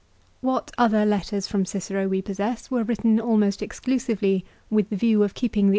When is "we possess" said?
2.07-2.71